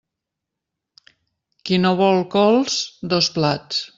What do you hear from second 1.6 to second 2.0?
Qui no